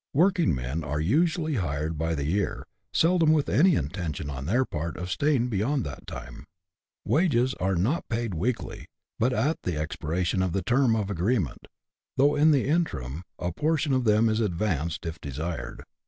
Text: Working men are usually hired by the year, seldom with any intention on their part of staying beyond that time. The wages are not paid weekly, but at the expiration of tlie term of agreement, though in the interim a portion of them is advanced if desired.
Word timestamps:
Working 0.15 0.55
men 0.55 0.83
are 0.83 0.99
usually 0.99 1.57
hired 1.57 1.95
by 1.95 2.15
the 2.15 2.25
year, 2.25 2.65
seldom 2.91 3.31
with 3.31 3.47
any 3.47 3.75
intention 3.75 4.31
on 4.31 4.47
their 4.47 4.65
part 4.65 4.97
of 4.97 5.11
staying 5.11 5.49
beyond 5.49 5.85
that 5.85 6.07
time. 6.07 6.45
The 7.05 7.11
wages 7.11 7.53
are 7.59 7.75
not 7.75 8.09
paid 8.09 8.33
weekly, 8.33 8.87
but 9.19 9.31
at 9.31 9.57
the 9.61 9.77
expiration 9.77 10.41
of 10.41 10.53
tlie 10.53 10.65
term 10.65 10.95
of 10.95 11.11
agreement, 11.11 11.67
though 12.17 12.33
in 12.35 12.49
the 12.49 12.65
interim 12.67 13.21
a 13.37 13.51
portion 13.51 13.93
of 13.93 14.05
them 14.05 14.27
is 14.27 14.39
advanced 14.39 15.05
if 15.05 15.21
desired. 15.21 15.83